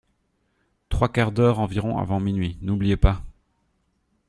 [0.89, 3.21] Trois quarts d'heure environ avant minuit; n'oubliez pas.